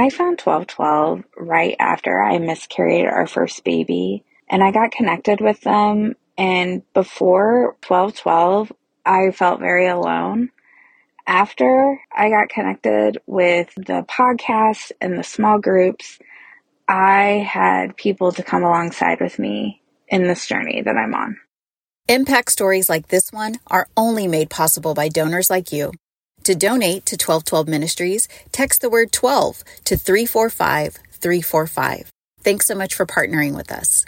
[0.00, 5.60] I found 1212 right after I miscarried our first baby, and I got connected with
[5.60, 6.14] them.
[6.38, 8.72] And before 1212,
[9.04, 10.52] I felt very alone.
[11.26, 16.18] After I got connected with the podcast and the small groups,
[16.88, 21.36] I had people to come alongside with me in this journey that I'm on.
[22.08, 25.92] Impact stories like this one are only made possible by donors like you.
[26.50, 32.10] To donate to 1212 Ministries, text the word 12 to 345 345.
[32.40, 34.04] Thanks so much for partnering with us.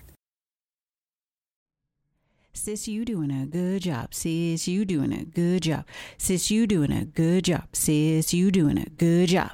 [2.53, 4.13] Sis, you doing a good job.
[4.13, 5.85] Sis, you doing a good job.
[6.19, 7.63] Sis, you doing a good job.
[7.73, 9.53] Sis, you doing a good job.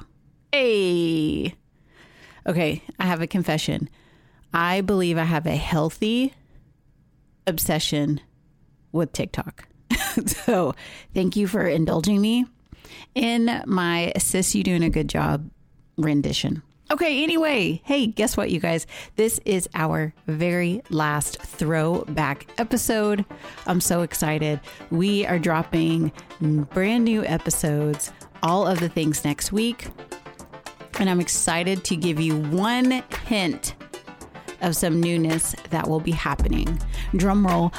[0.51, 1.53] Hey.
[2.47, 3.87] Okay, I have a confession.
[4.51, 6.33] I believe I have a healthy
[7.45, 8.19] obsession
[8.91, 9.67] with TikTok.
[10.25, 10.73] so
[11.13, 12.47] thank you for indulging me
[13.15, 15.49] in my sis, you doing a good job
[15.97, 16.61] rendition.
[16.91, 18.87] Okay, anyway, hey, guess what, you guys?
[19.15, 23.25] This is our very last throwback episode.
[23.67, 24.59] I'm so excited.
[24.89, 29.87] We are dropping brand new episodes, all of the things next week.
[30.99, 33.75] And I'm excited to give you one hint
[34.61, 36.79] of some newness that will be happening.
[37.15, 37.71] Drum roll.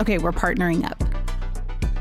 [0.00, 1.23] Okay, we're partnering up.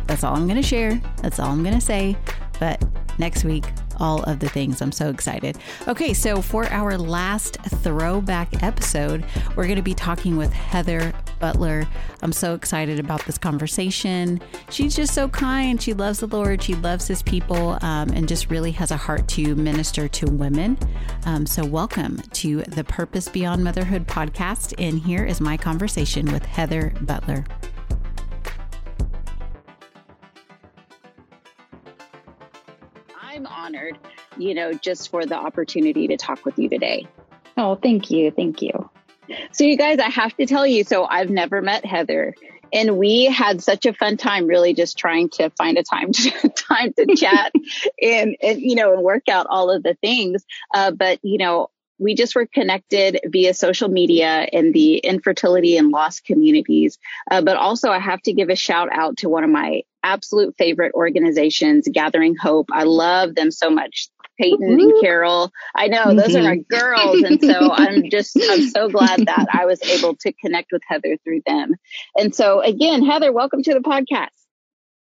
[0.07, 1.01] That's all I'm going to share.
[1.21, 2.17] That's all I'm going to say.
[2.59, 2.83] But
[3.17, 3.65] next week,
[3.99, 4.81] all of the things.
[4.81, 5.57] I'm so excited.
[5.87, 11.87] Okay, so for our last throwback episode, we're going to be talking with Heather Butler.
[12.21, 14.41] I'm so excited about this conversation.
[14.69, 15.81] She's just so kind.
[15.81, 19.27] She loves the Lord, she loves his people, um, and just really has a heart
[19.29, 20.77] to minister to women.
[21.25, 24.73] Um, so, welcome to the Purpose Beyond Motherhood podcast.
[24.77, 27.45] And here is my conversation with Heather Butler.
[34.37, 37.07] You know, just for the opportunity to talk with you today.
[37.57, 38.31] Oh, thank you.
[38.31, 38.89] Thank you.
[39.51, 42.33] So, you guys, I have to tell you, so I've never met Heather.
[42.73, 46.49] And we had such a fun time, really, just trying to find a time to
[46.55, 47.51] time to chat
[48.01, 50.43] and, and you know and work out all of the things.
[50.73, 55.89] Uh, but you know, we just were connected via social media in the infertility and
[55.89, 56.97] loss communities.
[57.29, 60.55] Uh, but also, I have to give a shout out to one of my absolute
[60.57, 62.69] favorite organizations, Gathering Hope.
[62.71, 64.09] I love them so much.
[64.39, 65.51] Peyton and Carol.
[65.75, 66.17] I know mm-hmm.
[66.17, 66.75] those are my mm-hmm.
[66.75, 67.21] girls.
[67.21, 71.17] And so I'm just, I'm so glad that I was able to connect with Heather
[71.23, 71.75] through them.
[72.17, 74.29] And so again, Heather, welcome to the podcast.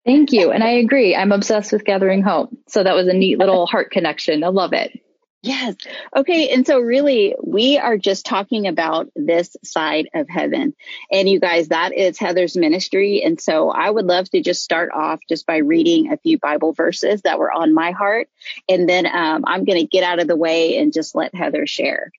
[0.05, 0.51] Thank you.
[0.51, 1.15] And I agree.
[1.15, 2.49] I'm obsessed with Gathering Hope.
[2.67, 4.43] So that was a neat little heart connection.
[4.43, 4.99] I love it.
[5.41, 5.75] Yes.
[6.13, 6.49] Okay.
[6.49, 10.75] And so really we are just talking about this side of heaven.
[11.09, 13.23] And you guys, that is Heather's ministry.
[13.23, 16.73] And so I would love to just start off just by reading a few Bible
[16.73, 18.27] verses that were on my heart.
[18.67, 21.65] And then um, I'm going to get out of the way and just let Heather
[21.65, 22.11] share.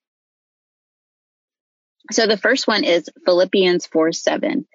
[2.10, 4.66] So the first one is Philippians 4 7.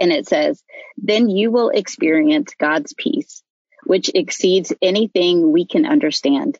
[0.00, 0.60] And it says,
[0.96, 3.44] Then you will experience God's peace,
[3.84, 6.58] which exceeds anything we can understand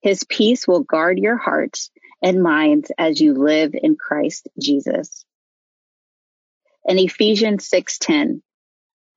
[0.00, 1.90] his peace will guard your hearts
[2.22, 5.24] and minds as you live in Christ Jesus.
[6.84, 8.42] In Ephesians 6:10,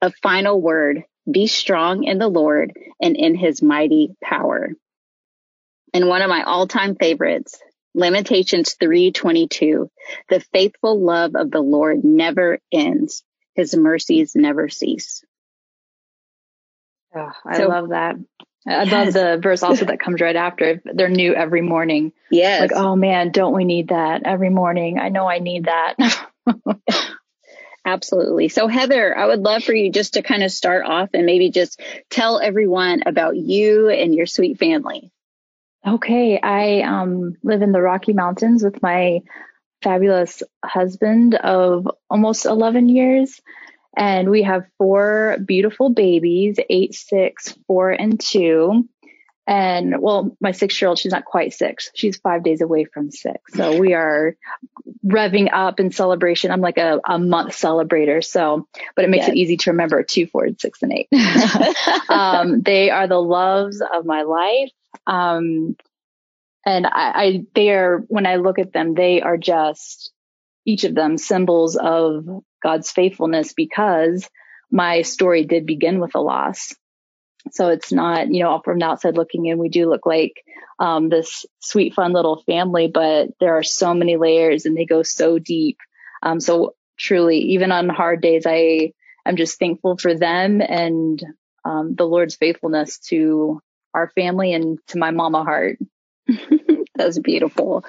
[0.02, 4.70] a final word, be strong in the Lord and in his mighty power.
[5.94, 7.60] And one of my all-time favorites,
[7.94, 9.90] Lamentations 3:22,
[10.30, 13.24] the faithful love of the Lord never ends.
[13.56, 15.24] His mercies never cease.
[17.14, 18.16] Oh, I so, love that.
[18.68, 18.92] I yes.
[18.92, 20.82] love the verse also that comes right after.
[20.86, 22.14] They're new every morning.
[22.30, 22.62] Yes.
[22.62, 25.00] Like, oh man, don't we need that every morning?
[25.00, 25.96] I know I need that.
[27.86, 28.50] Absolutely.
[28.50, 31.50] So Heather, I would love for you just to kind of start off and maybe
[31.50, 35.12] just tell everyone about you and your sweet family.
[35.86, 36.40] Okay.
[36.40, 39.22] I um, live in the Rocky Mountains with my
[39.82, 43.42] fabulous husband of almost 11 years.
[43.98, 48.88] And we have four beautiful babies, eight, six, four, and two.
[49.48, 51.90] And well, my six year old, she's not quite six.
[51.94, 53.54] She's five days away from six.
[53.54, 54.38] So we are
[55.06, 56.52] revving up in celebration.
[56.52, 58.24] I'm like a, a month celebrator.
[58.24, 59.32] So, but it makes yes.
[59.32, 61.10] it easy to remember two, four, six, and eight.
[62.10, 64.72] um, they are the loves of my life.
[65.08, 65.76] Um,
[66.66, 70.14] and I, I, they are, when I look at them, they are just
[70.66, 72.26] each of them symbols of
[72.62, 74.28] God's faithfulness because
[74.72, 76.74] my story did begin with a loss.
[77.52, 80.34] So it's not, you know, from the outside looking in, we do look like
[80.80, 85.04] um, this sweet, fun little family, but there are so many layers and they go
[85.04, 85.78] so deep.
[86.22, 88.94] Um, so truly, even on hard days, I
[89.26, 91.22] am just thankful for them and
[91.66, 93.62] um, the Lord's faithfulness to
[93.94, 95.80] our family and to my mama heart.
[96.96, 97.84] That's beautiful.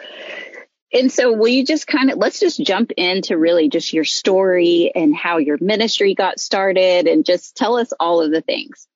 [0.93, 4.93] And so, will you just kind of let's just jump into really just your story
[4.95, 8.87] and how your ministry got started and just tell us all of the things.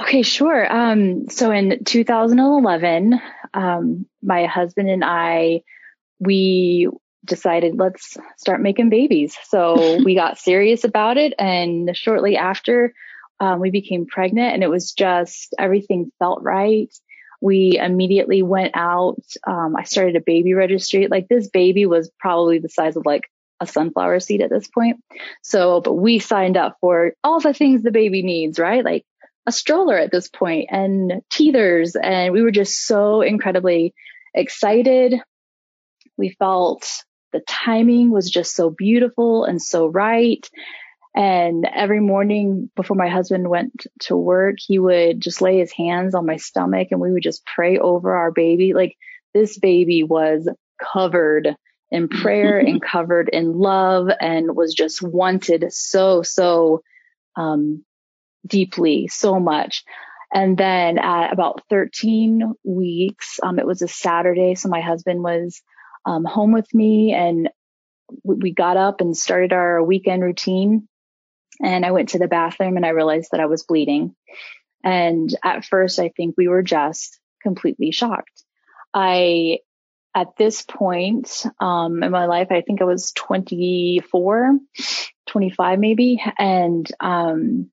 [0.00, 0.72] Okay, sure.
[0.72, 3.20] Um, so in 2011,
[3.52, 5.62] um, my husband and I,
[6.18, 6.88] we
[7.24, 9.36] decided let's start making babies.
[9.44, 11.34] So we got serious about it.
[11.38, 12.94] And shortly after,
[13.38, 16.92] um, we became pregnant and it was just everything felt right.
[17.42, 19.20] We immediately went out.
[19.44, 21.08] Um, I started a baby registry.
[21.08, 23.28] Like this baby was probably the size of like
[23.60, 25.02] a sunflower seed at this point.
[25.42, 28.84] So, but we signed up for all the things the baby needs, right?
[28.84, 29.04] Like
[29.46, 31.96] a stroller at this point and teethers.
[32.00, 33.92] And we were just so incredibly
[34.34, 35.14] excited.
[36.16, 36.88] We felt
[37.32, 40.48] the timing was just so beautiful and so right.
[41.14, 46.14] And every morning before my husband went to work, he would just lay his hands
[46.14, 48.72] on my stomach and we would just pray over our baby.
[48.72, 48.96] Like
[49.34, 50.48] this baby was
[50.92, 51.54] covered
[51.90, 56.82] in prayer and covered in love and was just wanted so, so,
[57.36, 57.84] um,
[58.46, 59.84] deeply, so much.
[60.34, 64.54] And then at about 13 weeks, um, it was a Saturday.
[64.54, 65.60] So my husband was
[66.06, 67.50] um, home with me and
[68.24, 70.88] we got up and started our weekend routine.
[71.60, 74.14] And I went to the bathroom and I realized that I was bleeding.
[74.84, 78.44] And at first, I think we were just completely shocked.
[78.94, 79.58] I,
[80.14, 84.58] at this point um, in my life, I think I was 24,
[85.26, 86.22] 25 maybe.
[86.38, 87.70] And um,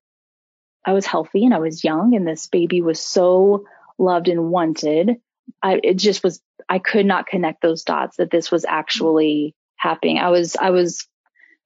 [0.84, 3.66] I was healthy and I was young, and this baby was so
[3.98, 5.16] loved and wanted.
[5.62, 10.18] I, it just was I could not connect those dots that this was actually happening.
[10.18, 11.06] I was, I was,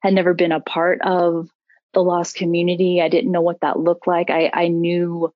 [0.01, 1.49] had never been a part of
[1.95, 3.01] the lost community.
[3.01, 4.29] I didn't know what that looked like.
[4.29, 5.33] I, I knew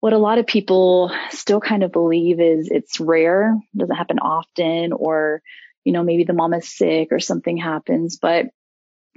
[0.00, 4.92] what a lot of people still kind of believe is it's rare, doesn't happen often,
[4.92, 5.42] or,
[5.84, 8.46] you know, maybe the mom is sick or something happens, but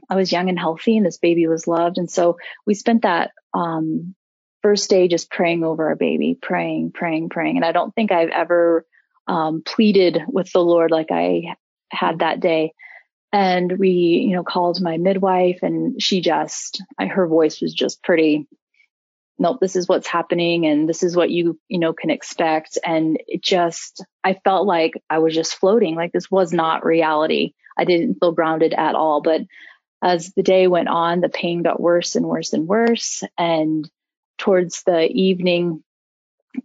[0.10, 1.98] I was young and healthy and this baby was loved.
[1.98, 4.16] And so we spent that, um,
[4.62, 7.56] first day just praying over our baby, praying, praying, praying.
[7.56, 8.86] And I don't think I've ever
[9.28, 11.56] um, pleaded with the Lord like I
[11.92, 12.74] had that day.
[13.34, 13.90] And we,
[14.28, 18.48] you know, called my midwife and she just, I, her voice was just pretty,
[19.40, 22.78] nope, this is what's happening and this is what you, you know, can expect.
[22.86, 27.54] And it just, I felt like I was just floating, like this was not reality.
[27.78, 29.22] I didn't feel grounded at all.
[29.22, 29.42] But
[30.04, 33.24] as the day went on, the pain got worse and worse and worse.
[33.38, 33.90] And
[34.38, 35.84] towards the evening,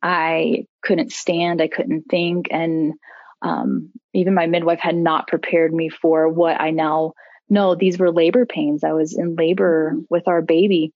[0.02, 2.48] I couldn't stand, I couldn't think.
[2.50, 2.94] And
[3.42, 7.12] um, even my midwife had not prepared me for what I now
[7.48, 7.74] know.
[7.74, 8.82] These were labor pains.
[8.84, 10.92] I was in labor with our baby.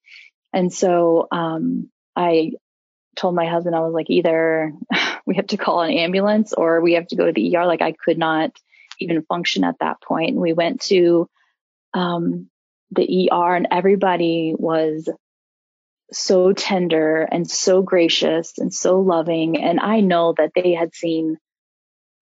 [0.53, 2.53] And so um, I
[3.17, 4.73] told my husband, I was like, either
[5.27, 7.67] we have to call an ambulance or we have to go to the ER.
[7.67, 8.51] Like I could not
[8.99, 10.31] even function at that point.
[10.31, 11.29] And we went to
[11.95, 12.49] um,
[12.91, 15.09] the ER and everybody was
[16.13, 19.57] so tender and so gracious and so loving.
[19.57, 21.39] And I know that they had seen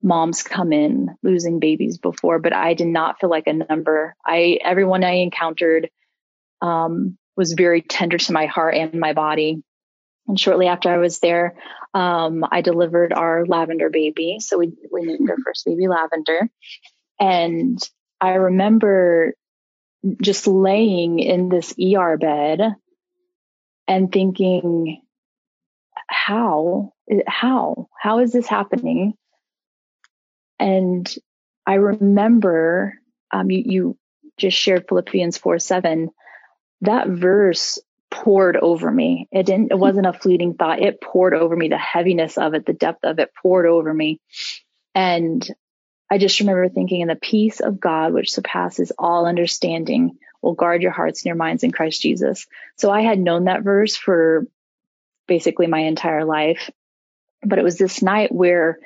[0.03, 4.15] moms come in losing babies before, but I did not feel like a number.
[4.25, 5.91] I, everyone I encountered,
[6.61, 9.63] um, was very tender to my heart and my body.
[10.27, 11.55] And shortly after I was there,
[11.95, 14.39] um, I delivered our lavender baby.
[14.41, 16.49] So we, we named our first baby lavender.
[17.19, 17.79] And
[18.21, 19.35] I remember
[20.21, 22.61] just laying in this ER bed
[23.87, 25.03] and thinking,
[26.09, 26.93] how,
[27.27, 29.15] how, how is this happening?
[30.59, 31.13] And
[31.67, 32.95] I remember,
[33.31, 33.99] um, you, you
[34.37, 36.11] just shared Philippians 4 7.
[36.83, 37.79] That verse
[38.11, 39.29] poured over me.
[39.31, 40.81] It didn't, it wasn't a fleeting thought.
[40.81, 41.69] It poured over me.
[41.69, 44.21] The heaviness of it, the depth of it poured over me.
[44.95, 45.47] And
[46.11, 50.83] I just remember thinking, in the peace of God, which surpasses all understanding, will guard
[50.83, 52.47] your hearts and your minds in Christ Jesus.
[52.77, 54.47] So I had known that verse for
[55.27, 56.71] basically my entire life,
[57.43, 58.79] but it was this night where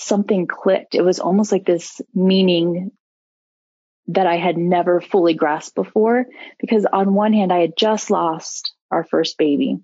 [0.00, 0.94] something clicked.
[0.94, 2.92] It was almost like this meaning
[4.08, 6.26] that I had never fully grasped before
[6.58, 9.78] because on one hand, I had just lost our first baby.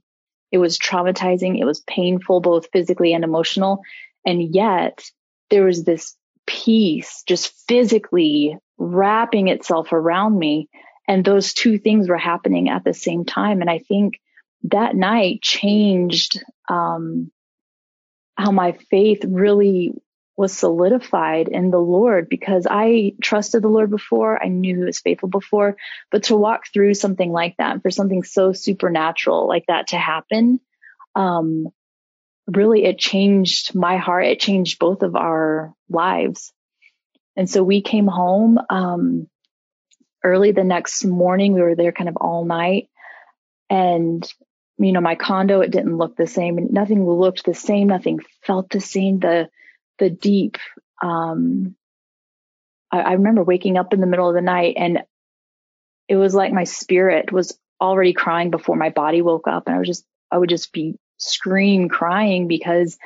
[0.51, 1.61] It was traumatizing.
[1.61, 3.83] It was painful, both physically and emotional.
[4.25, 5.05] And yet
[5.51, 10.69] there was this peace just physically wrapping itself around me
[11.09, 13.61] and those two things were happening at the same time.
[13.61, 14.15] And I think
[14.65, 17.31] that night changed um,
[18.37, 19.93] how my faith really
[20.37, 24.43] was solidified in the Lord because I trusted the Lord before.
[24.43, 25.76] I knew he was faithful before,
[26.11, 30.61] but to walk through something like that, for something so supernatural like that to happen,
[31.14, 31.69] um,
[32.47, 34.26] really it changed my heart.
[34.26, 36.52] It changed both of our lives.
[37.35, 39.28] And so we came home, um,
[40.23, 41.55] early the next morning.
[41.55, 42.88] We were there kind of all night
[43.71, 44.26] and
[44.78, 46.69] you know, my condo, it didn't look the same.
[46.71, 47.88] Nothing looked the same.
[47.88, 49.21] Nothing felt the same.
[49.21, 49.49] The,
[49.99, 50.57] the deep,
[51.03, 51.75] um,
[52.91, 55.03] I, I remember waking up in the middle of the night and
[56.09, 59.67] it was like my spirit was already crying before my body woke up.
[59.67, 62.97] And I was just, I would just be scream crying because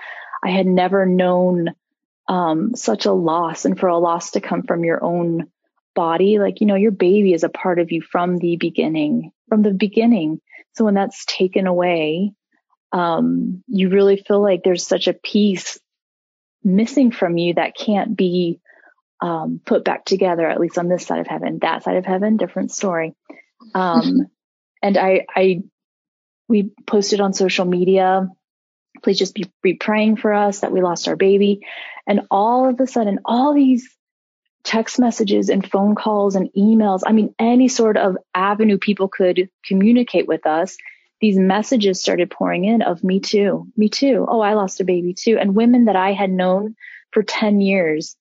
[0.44, 1.74] I had never known,
[2.28, 5.50] um, such a loss and for a loss to come from your own
[5.94, 9.62] body, like, you know, your baby is a part of you from the beginning, from
[9.62, 10.40] the beginning.
[10.74, 12.32] So when that's taken away,
[12.92, 15.78] um, you really feel like there's such a piece
[16.62, 18.60] missing from you that can't be
[19.20, 21.58] um, put back together, at least on this side of heaven.
[21.60, 23.14] That side of heaven, different story.
[23.74, 24.26] Um,
[24.82, 25.62] and I, I,
[26.48, 28.28] we posted on social media.
[29.02, 31.66] Please just be, be praying for us that we lost our baby.
[32.06, 33.88] And all of a sudden, all these
[34.64, 37.00] text messages and phone calls and emails.
[37.06, 40.76] I mean, any sort of avenue people could communicate with us.
[41.20, 44.26] These messages started pouring in of me too, me too.
[44.28, 45.38] Oh, I lost a baby too.
[45.38, 46.76] And women that I had known
[47.12, 48.16] for 10 years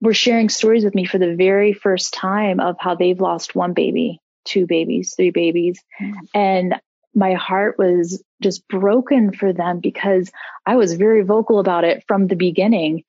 [0.00, 3.74] were sharing stories with me for the very first time of how they've lost one
[3.74, 5.82] baby, two babies, three babies.
[6.00, 6.14] Mm.
[6.34, 6.74] And
[7.14, 10.30] my heart was just broken for them because
[10.64, 13.04] I was very vocal about it from the beginning.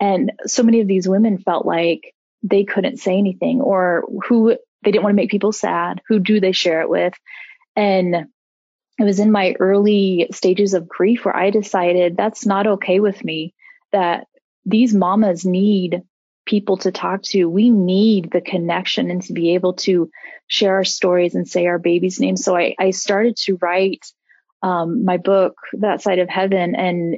[0.00, 4.90] And so many of these women felt like they couldn't say anything or who they
[4.90, 6.02] didn't want to make people sad.
[6.08, 7.14] Who do they share it with?
[7.74, 8.26] And
[8.98, 13.24] it was in my early stages of grief where I decided that's not okay with
[13.24, 13.54] me,
[13.92, 14.26] that
[14.64, 16.02] these mamas need
[16.46, 17.46] people to talk to.
[17.46, 20.10] We need the connection and to be able to
[20.46, 22.36] share our stories and say our baby's name.
[22.36, 24.04] So I, I started to write
[24.62, 27.16] um, my book, That Side of Heaven, and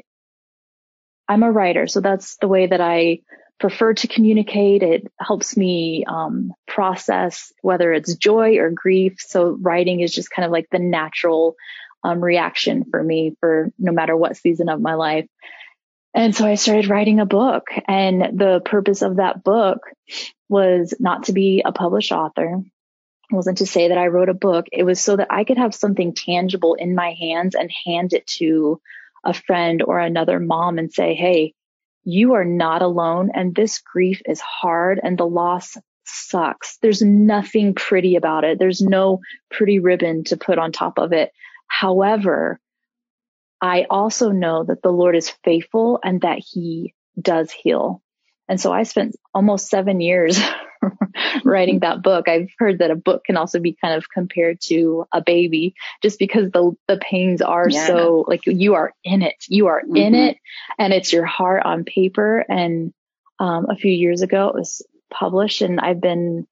[1.28, 3.20] I'm a writer, so that's the way that I
[3.58, 4.82] prefer to communicate.
[4.82, 9.16] It helps me um, process whether it's joy or grief.
[9.18, 11.56] So writing is just kind of like the natural
[12.04, 15.26] um, reaction for me for no matter what season of my life.
[16.14, 19.80] And so I started writing a book and the purpose of that book
[20.48, 22.62] was not to be a published author.
[23.30, 24.66] It wasn't to say that I wrote a book.
[24.72, 28.26] It was so that I could have something tangible in my hands and hand it
[28.38, 28.80] to
[29.24, 31.54] a friend or another mom and say, Hey,
[32.06, 33.30] you are not alone.
[33.34, 36.78] And this grief is hard and the loss sucks.
[36.80, 38.58] There's nothing pretty about it.
[38.60, 39.20] There's no
[39.50, 41.32] pretty ribbon to put on top of it.
[41.66, 42.60] However,
[43.60, 48.02] I also know that the Lord is faithful and that he does heal.
[48.48, 50.38] And so I spent almost seven years
[51.44, 52.28] writing that book.
[52.28, 56.18] I've heard that a book can also be kind of compared to a baby just
[56.18, 57.86] because the, the pains are yeah.
[57.86, 59.44] so like you are in it.
[59.48, 59.96] You are mm-hmm.
[59.96, 60.38] in it
[60.78, 62.44] and it's your heart on paper.
[62.48, 62.92] And,
[63.38, 66.46] um, a few years ago it was published and I've been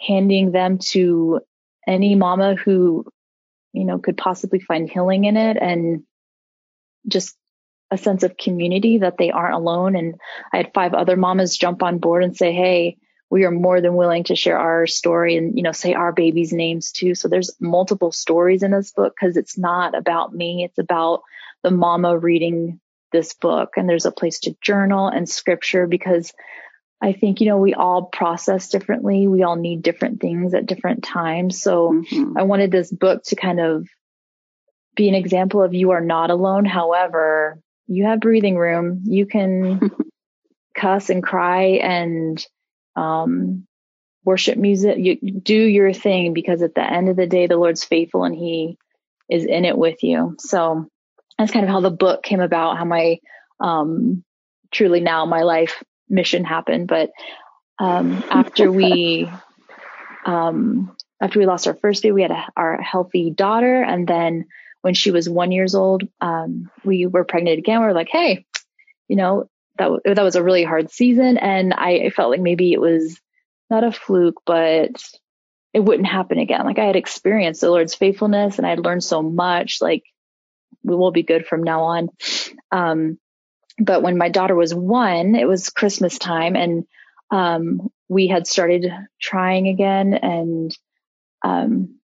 [0.00, 1.40] handing them to
[1.86, 3.06] any mama who,
[3.72, 6.02] you know, could possibly find healing in it and
[7.06, 7.36] just
[7.92, 9.94] a sense of community that they aren't alone.
[9.94, 10.16] And
[10.52, 12.96] I had five other mamas jump on board and say, Hey,
[13.30, 16.52] we are more than willing to share our story and, you know, say our babies'
[16.52, 17.14] names too.
[17.14, 20.64] So there's multiple stories in this book because it's not about me.
[20.64, 21.22] It's about
[21.62, 22.80] the mama reading
[23.12, 23.72] this book.
[23.76, 26.32] And there's a place to journal and scripture because
[27.00, 29.26] I think, you know, we all process differently.
[29.26, 31.60] We all need different things at different times.
[31.60, 32.38] So mm-hmm.
[32.38, 33.88] I wanted this book to kind of
[34.94, 36.64] be an example of you are not alone.
[36.64, 39.02] However, you have breathing room.
[39.04, 39.90] You can
[40.76, 42.44] cuss and cry and
[42.96, 43.66] um,
[44.24, 44.96] worship music.
[44.98, 48.34] You do your thing because at the end of the day, the Lord's faithful and
[48.34, 48.78] He
[49.30, 50.36] is in it with you.
[50.38, 50.88] So
[51.38, 52.78] that's kind of how the book came about.
[52.78, 53.18] How my
[53.60, 54.24] um,
[54.70, 56.88] truly now my life mission happened.
[56.88, 57.10] But
[57.78, 59.30] um, after we
[60.26, 64.46] um, after we lost our first baby, we had a, our healthy daughter, and then
[64.82, 67.80] when she was one years old, um, we were pregnant again.
[67.80, 68.44] We are like, hey,
[69.08, 72.72] you know, that that was a really hard season, and I, I felt like maybe
[72.72, 73.20] it was
[73.70, 74.90] not a fluke, but
[75.72, 76.64] it wouldn't happen again.
[76.64, 79.78] Like I had experienced the Lord's faithfulness, and I had learned so much.
[79.80, 80.04] Like
[80.82, 82.08] we will be good from now on.
[82.70, 83.18] Um,
[83.78, 86.86] but when my daughter was one, it was Christmas time, and
[87.30, 88.90] um, we had started
[89.20, 90.76] trying again, and
[91.42, 91.96] um,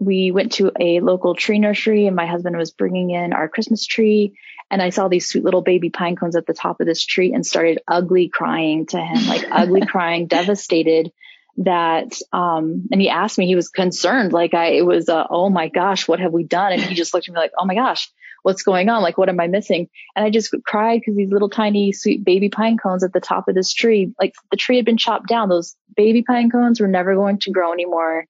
[0.00, 3.86] we went to a local tree nursery and my husband was bringing in our Christmas
[3.86, 4.34] tree.
[4.70, 7.34] And I saw these sweet little baby pine cones at the top of this tree
[7.34, 11.12] and started ugly crying to him, like ugly crying, devastated
[11.60, 15.50] that, um, and he asked me, he was concerned, like I, it was, uh, oh
[15.50, 16.72] my gosh, what have we done?
[16.72, 18.10] And he just looked at me like, oh my gosh,
[18.42, 19.02] what's going on?
[19.02, 19.88] Like, what am I missing?
[20.16, 23.46] And I just cried because these little tiny sweet baby pine cones at the top
[23.46, 25.50] of this tree, like the tree had been chopped down.
[25.50, 28.24] Those baby pine cones were never going to grow anymore.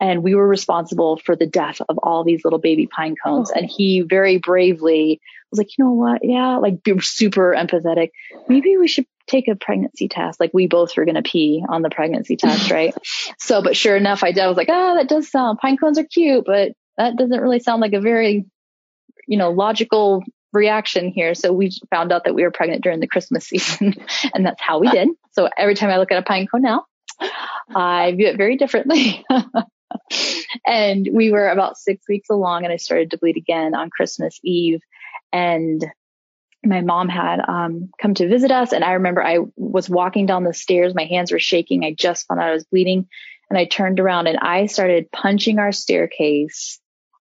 [0.00, 3.52] And we were responsible for the death of all these little baby pine cones.
[3.54, 3.58] Oh.
[3.58, 5.20] And he very bravely
[5.52, 6.22] was like, you know what?
[6.24, 8.10] Yeah, like super empathetic.
[8.48, 10.38] Maybe we should take a pregnancy test.
[10.38, 12.94] Like we both were going to pee on the pregnancy test, right?
[13.38, 14.42] so, but sure enough, I did.
[14.42, 17.60] I was like, oh, that does sound, pine cones are cute, but that doesn't really
[17.60, 18.44] sound like a very,
[19.26, 20.22] you know, logical
[20.52, 21.34] reaction here.
[21.34, 23.94] So we found out that we were pregnant during the Christmas season
[24.34, 25.08] and that's how we did.
[25.32, 26.84] So every time I look at a pine cone now,
[27.74, 29.24] I view it very differently.
[30.66, 34.38] and we were about six weeks along and I started to bleed again on Christmas
[34.42, 34.80] Eve.
[35.32, 35.84] And
[36.64, 38.72] my mom had um, come to visit us.
[38.72, 40.94] And I remember I was walking down the stairs.
[40.94, 41.84] My hands were shaking.
[41.84, 43.08] I just found out I was bleeding.
[43.50, 46.80] And I turned around and I started punching our staircase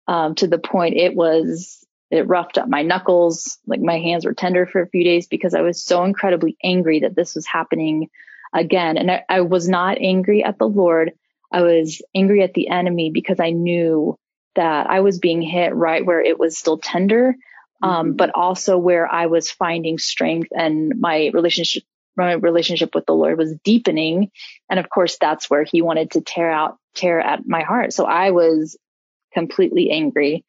[0.06, 3.58] um, to the point it was, it roughed up my knuckles.
[3.66, 7.00] Like my hands were tender for a few days because I was so incredibly angry
[7.00, 8.08] that this was happening
[8.52, 8.96] again.
[8.96, 11.12] And I, I was not angry at the Lord.
[11.52, 14.18] I was angry at the enemy because I knew
[14.54, 17.36] that I was being hit right where it was still tender
[17.82, 18.16] um, mm-hmm.
[18.16, 21.84] but also where I was finding strength and my relationship,
[22.16, 24.30] my relationship with the Lord was deepening.
[24.70, 27.92] And of course, that's where he wanted to tear out, tear at my heart.
[27.92, 28.76] So I was
[29.32, 30.44] completely angry.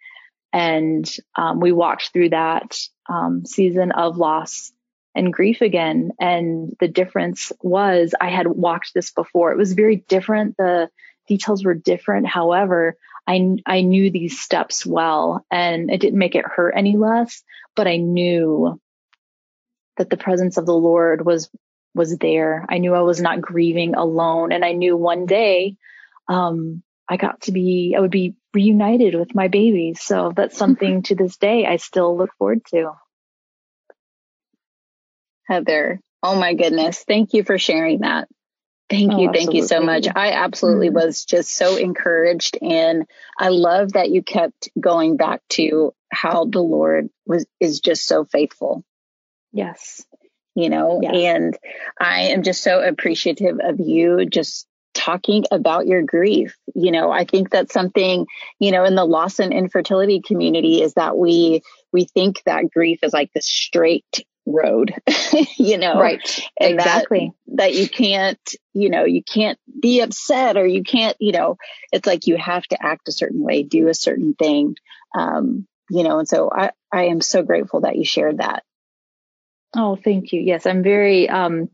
[0.51, 4.71] And um, we walked through that um, season of loss
[5.13, 6.11] and grief again.
[6.19, 9.51] And the difference was I had walked this before.
[9.51, 10.57] It was very different.
[10.57, 10.89] The
[11.29, 12.27] details were different.
[12.27, 17.43] However, I, I knew these steps well and it didn't make it hurt any less,
[17.75, 18.81] but I knew
[19.97, 21.49] that the presence of the Lord was,
[21.93, 22.65] was there.
[22.67, 24.51] I knew I was not grieving alone.
[24.51, 25.77] And I knew one day,
[26.27, 29.93] um, I got to be, I would be reunited with my baby.
[29.93, 32.91] So that's something to this day I still look forward to.
[35.47, 37.03] Heather, oh my goodness.
[37.07, 38.27] Thank you for sharing that.
[38.89, 39.29] Thank you.
[39.29, 40.07] Oh, thank you so much.
[40.13, 41.05] I absolutely mm-hmm.
[41.05, 42.57] was just so encouraged.
[42.61, 43.05] And
[43.37, 48.25] I love that you kept going back to how the Lord was, is just so
[48.25, 48.83] faithful.
[49.51, 50.05] Yes.
[50.55, 51.13] You know, yes.
[51.15, 51.57] and
[51.99, 56.57] I am just so appreciative of you just talking about your grief.
[56.73, 58.25] You know, I think that's something,
[58.59, 61.61] you know, in the loss and infertility community is that we,
[61.93, 64.93] we think that grief is like the straight road,
[65.57, 66.21] you know, right.
[66.59, 67.33] And exactly.
[67.47, 68.39] That, that you can't,
[68.73, 71.57] you know, you can't be upset or you can't, you know,
[71.91, 74.75] it's like you have to act a certain way, do a certain thing.
[75.17, 78.63] Um, you know, and so I, I am so grateful that you shared that.
[79.75, 80.41] Oh, thank you.
[80.41, 81.69] Yes, I'm very, um,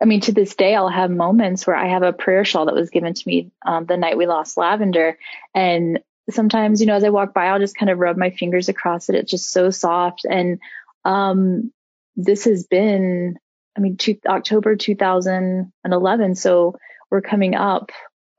[0.00, 2.74] I mean, to this day, I'll have moments where I have a prayer shawl that
[2.74, 5.18] was given to me um, the night we lost Lavender.
[5.54, 6.00] And
[6.30, 9.08] sometimes, you know, as I walk by, I'll just kind of rub my fingers across
[9.08, 9.14] it.
[9.14, 10.26] It's just so soft.
[10.28, 10.58] And
[11.04, 11.72] um,
[12.16, 13.36] this has been,
[13.76, 16.34] I mean, two, October 2011.
[16.34, 16.76] So
[17.10, 17.90] we're coming up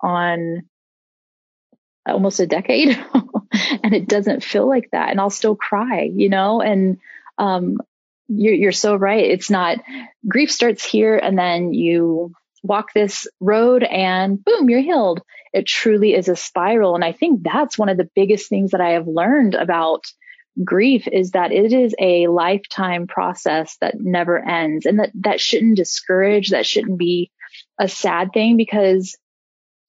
[0.01, 0.63] on
[2.07, 2.97] almost a decade
[3.83, 5.09] and it doesn't feel like that.
[5.09, 6.97] And I'll still cry, you know, and,
[7.37, 7.79] um,
[8.27, 9.23] you're, you're so right.
[9.23, 9.77] It's not
[10.27, 12.33] grief starts here and then you
[12.63, 15.21] walk this road and boom, you're healed.
[15.53, 16.95] It truly is a spiral.
[16.95, 20.05] And I think that's one of the biggest things that I have learned about
[20.63, 25.75] grief is that it is a lifetime process that never ends and that that shouldn't
[25.75, 27.29] discourage that shouldn't be
[27.79, 29.17] a sad thing because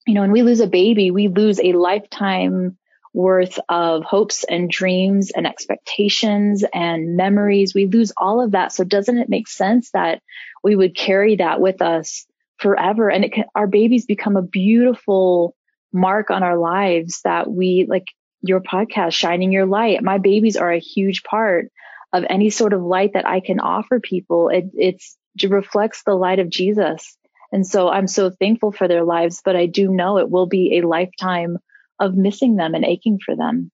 [0.07, 2.77] you know when we lose a baby we lose a lifetime
[3.17, 7.75] worth of hopes and dreams and expectations and memories.
[7.75, 8.73] We lose all of that.
[8.73, 10.21] So doesn't it make sense that
[10.63, 12.27] we would carry that with us
[12.59, 13.09] forever?
[13.09, 15.57] And it can, our babies become a beautiful
[15.95, 18.05] mark on our lives that we like
[18.49, 20.03] your podcast, Shining Your Light.
[20.03, 21.71] My babies are a huge part
[22.13, 24.49] of any sort of light that I can offer people.
[24.49, 27.17] It, it's, it reflects the light of Jesus.
[27.53, 30.79] And so I'm so thankful for their lives, but I do know it will be
[30.79, 31.59] a lifetime
[31.99, 33.71] of missing them and aching for them.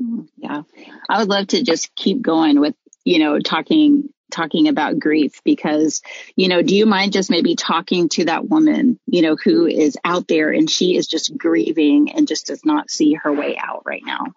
[0.00, 0.62] Mm, yeah.
[1.08, 6.02] I would love to just keep going with, you know, talking talking about grief because,
[6.34, 9.96] you know, do you mind just maybe talking to that woman, you know, who is
[10.04, 13.82] out there and she is just grieving and just does not see her way out
[13.84, 14.32] right now?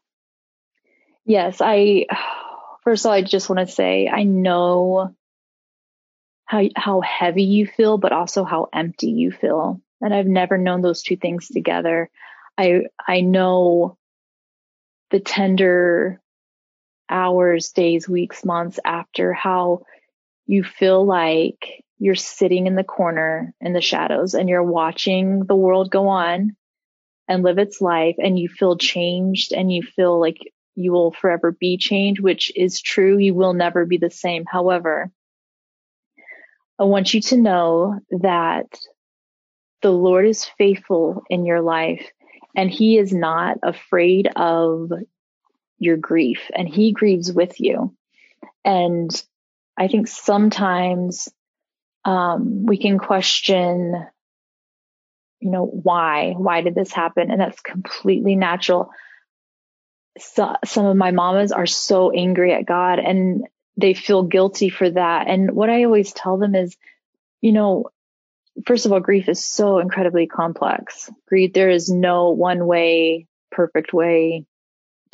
[1.25, 2.05] Yes, I
[2.84, 5.15] first of all I just want to say I know
[6.45, 9.81] how how heavy you feel but also how empty you feel.
[10.01, 12.10] And I've never known those two things together.
[12.58, 13.97] I I know
[15.10, 16.21] the tender
[17.10, 19.82] hours, days, weeks, months after how
[20.46, 25.56] you feel like you're sitting in the corner in the shadows and you're watching the
[25.56, 26.56] world go on
[27.28, 30.38] and live its life and you feel changed and you feel like
[30.76, 33.18] you will forever be changed, which is true.
[33.18, 34.44] You will never be the same.
[34.46, 35.10] However,
[36.78, 38.65] I want you to know that
[39.82, 42.06] the Lord is faithful in your life
[42.56, 44.91] and he is not afraid of
[45.80, 47.96] your grief and he grieves with you.
[48.64, 49.10] And
[49.78, 51.30] I think sometimes
[52.04, 54.06] um, we can question,
[55.40, 56.34] you know, why?
[56.38, 57.32] Why did this happen?
[57.32, 58.92] And that's completely natural.
[60.18, 64.90] So, some of my mamas are so angry at God and they feel guilty for
[64.90, 65.28] that.
[65.28, 66.78] And what I always tell them is,
[67.42, 67.90] you know,
[68.66, 71.12] first of all, grief is so incredibly complex.
[71.28, 74.46] Grief, there is no one way, perfect way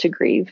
[0.02, 0.52] to grieve.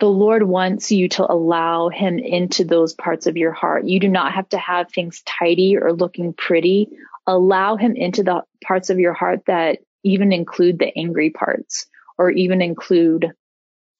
[0.00, 3.84] The Lord wants you to allow him into those parts of your heart.
[3.84, 6.88] You do not have to have things tidy or looking pretty.
[7.26, 11.86] Allow him into the parts of your heart that even include the angry parts
[12.16, 13.32] or even include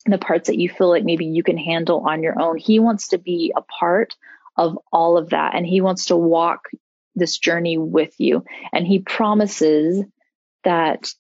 [0.06, 2.56] the parts that you feel like maybe you can handle on your own.
[2.56, 4.16] He wants to be a part
[4.56, 6.68] of all of that and he wants to walk
[7.14, 8.44] this journey with you.
[8.72, 10.02] And he promises
[10.64, 11.12] that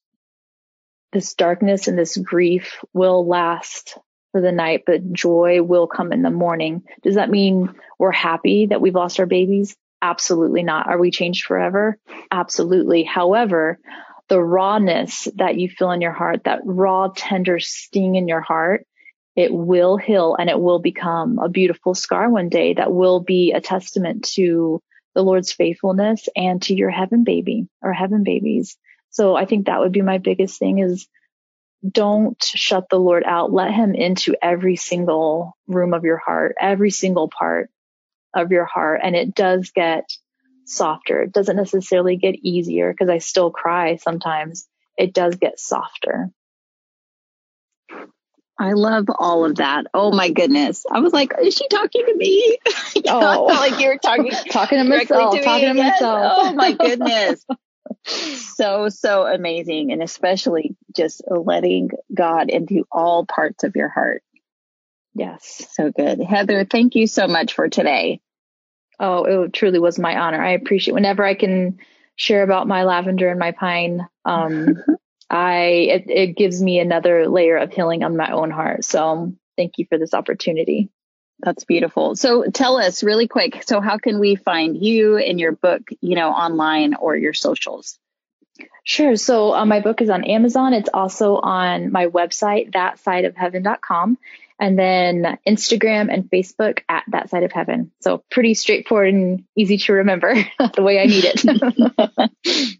[1.12, 3.98] this darkness and this grief will last
[4.32, 6.82] for the night, but joy will come in the morning.
[7.02, 9.76] Does that mean we're happy that we've lost our babies?
[10.02, 10.86] Absolutely not.
[10.86, 11.98] Are we changed forever?
[12.30, 13.02] Absolutely.
[13.02, 13.78] However,
[14.28, 18.86] the rawness that you feel in your heart, that raw, tender sting in your heart,
[19.36, 23.52] it will heal and it will become a beautiful scar one day that will be
[23.52, 24.80] a testament to
[25.14, 28.76] the Lord's faithfulness and to your heaven baby or heaven babies.
[29.10, 31.08] So I think that would be my biggest thing is
[31.88, 33.52] don't shut the Lord out.
[33.52, 37.70] Let him into every single room of your heart, every single part
[38.34, 39.00] of your heart.
[39.02, 40.10] And it does get
[40.66, 41.22] softer.
[41.22, 44.68] It doesn't necessarily get easier because I still cry sometimes.
[44.96, 46.30] It does get softer.
[48.58, 49.86] I love all of that.
[49.94, 50.84] Oh my goodness.
[50.92, 52.58] I was like, is she talking to me?
[53.08, 56.02] oh, like you were talking, talking to myself, to talking to yes.
[56.02, 56.32] myself.
[56.36, 57.44] Oh my goodness.
[58.04, 59.92] so, so amazing.
[59.92, 64.22] And especially just letting God into all parts of your heart.
[65.14, 65.66] Yes.
[65.72, 66.20] So good.
[66.20, 68.20] Heather, thank you so much for today.
[68.98, 70.42] Oh, it truly was my honor.
[70.42, 71.78] I appreciate whenever I can
[72.16, 74.06] share about my lavender and my pine.
[74.24, 74.76] Um,
[75.30, 78.84] I it, it gives me another layer of healing on my own heart.
[78.84, 80.90] So thank you for this opportunity.
[81.42, 82.16] That's beautiful.
[82.16, 83.62] So tell us really quick.
[83.66, 87.98] So how can we find you and your book, you know, online or your socials?
[88.84, 89.16] Sure.
[89.16, 90.74] So uh, my book is on Amazon.
[90.74, 94.18] It's also on my website, thatsideofheaven.com,
[94.58, 97.90] and then Instagram and Facebook at that side of heaven.
[98.00, 100.34] So pretty straightforward and easy to remember
[100.74, 102.76] the way I need it.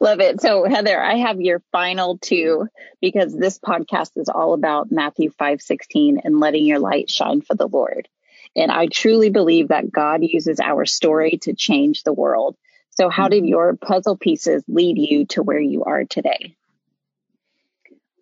[0.00, 0.40] Love it.
[0.40, 2.68] So Heather, I have your final two
[3.00, 7.68] because this podcast is all about Matthew 5:16 and letting your light shine for the
[7.68, 8.08] Lord.
[8.54, 12.56] And I truly believe that God uses our story to change the world.
[12.90, 16.54] So how did your puzzle pieces lead you to where you are today?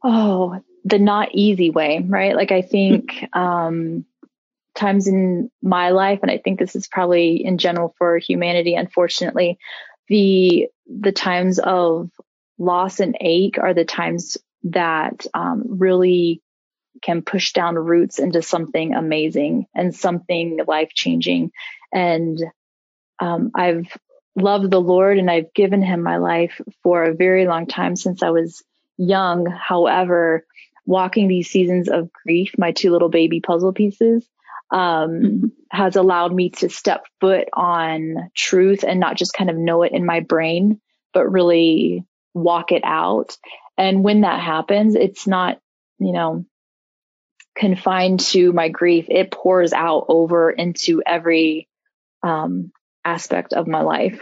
[0.02, 2.36] Oh, the not easy way, right?
[2.36, 4.06] Like I think um
[4.74, 9.58] times in my life and I think this is probably in general for humanity unfortunately
[10.08, 12.10] the the times of
[12.58, 16.42] loss and ache are the times that um, really
[17.02, 21.50] can push down roots into something amazing and something life changing.
[21.92, 22.38] And
[23.18, 23.96] um, I've
[24.36, 28.22] loved the Lord and I've given him my life for a very long time since
[28.22, 28.62] I was
[28.98, 29.46] young.
[29.46, 30.44] However,
[30.84, 34.26] walking these seasons of grief, my two little baby puzzle pieces,
[34.70, 39.82] um, has allowed me to step foot on truth and not just kind of know
[39.82, 40.80] it in my brain,
[41.12, 42.04] but really
[42.34, 43.36] walk it out.
[43.76, 45.58] And when that happens, it's not,
[45.98, 46.44] you know,
[47.56, 49.06] confined to my grief.
[49.08, 51.68] It pours out over into every
[52.22, 52.72] um,
[53.04, 54.20] aspect of my life.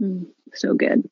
[0.00, 1.08] Mm, so good.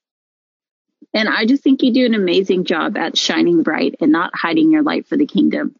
[1.14, 4.70] And I just think you do an amazing job at shining bright and not hiding
[4.70, 5.74] your light for the kingdom.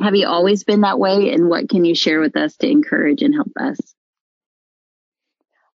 [0.00, 1.32] Have you always been that way?
[1.32, 3.78] And what can you share with us to encourage and help us?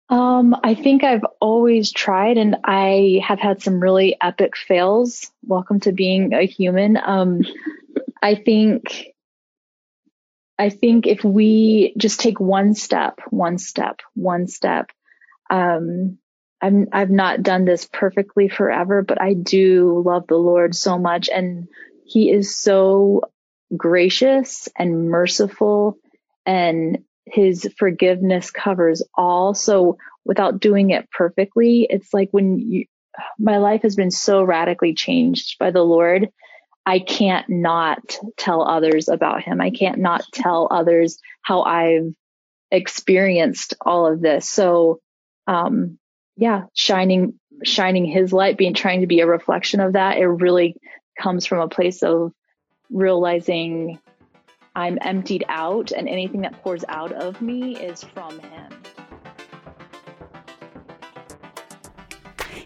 [0.09, 5.29] Um, I think I've always tried and I have had some really epic fails.
[5.45, 6.97] Welcome to being a human.
[6.97, 7.41] Um,
[8.21, 9.07] I think,
[10.57, 14.91] I think if we just take one step, one step, one step,
[15.49, 16.17] um,
[16.61, 21.29] I'm, I've not done this perfectly forever, but I do love the Lord so much
[21.29, 21.67] and
[22.05, 23.23] he is so
[23.75, 25.97] gracious and merciful
[26.45, 29.53] and his forgiveness covers all.
[29.53, 32.85] So without doing it perfectly, it's like when you,
[33.37, 36.29] my life has been so radically changed by the Lord.
[36.85, 39.59] I can't not tell others about him.
[39.59, 42.13] I can't not tell others how I've
[42.71, 44.49] experienced all of this.
[44.49, 44.99] So,
[45.47, 45.97] um,
[46.37, 50.17] yeah, shining, shining his light, being trying to be a reflection of that.
[50.17, 50.75] It really
[51.19, 52.31] comes from a place of
[52.89, 53.99] realizing
[54.75, 58.73] I'm emptied out and anything that pours out of me is from him.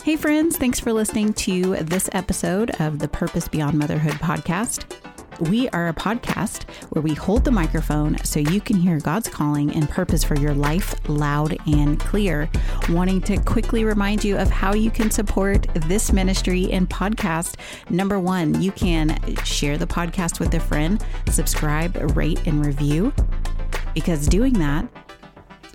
[0.03, 5.00] Hey, friends, thanks for listening to this episode of the Purpose Beyond Motherhood podcast.
[5.49, 9.73] We are a podcast where we hold the microphone so you can hear God's calling
[9.73, 12.47] and purpose for your life loud and clear.
[12.89, 17.55] Wanting to quickly remind you of how you can support this ministry and podcast.
[17.89, 23.11] Number one, you can share the podcast with a friend, subscribe, rate, and review,
[23.95, 24.87] because doing that,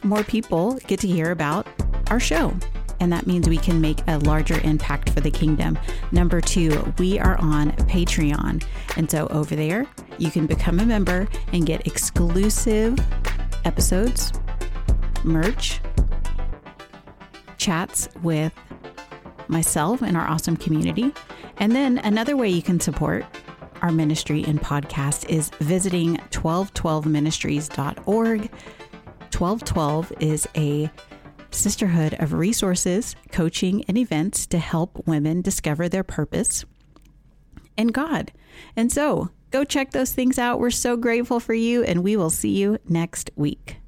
[0.04, 1.66] more people get to hear about
[2.08, 2.54] our show
[3.00, 5.78] and that means we can make a larger impact for the kingdom.
[6.12, 8.64] Number two, we are on Patreon.
[8.96, 9.86] And so over there,
[10.18, 12.98] you can become a member and get exclusive
[13.64, 14.32] episodes,
[15.24, 15.80] merch,
[17.58, 18.52] chats with
[19.48, 21.12] myself and our awesome community.
[21.58, 23.24] And then another way you can support
[23.82, 28.40] our ministry and podcast is visiting 1212ministries.org.
[28.40, 30.90] 1212 is a
[31.56, 36.64] sisterhood of resources, coaching, and events to help women discover their purpose
[37.76, 38.32] and God.
[38.76, 40.60] And so go check those things out.
[40.60, 43.78] We're so grateful for you, and we will see you next week.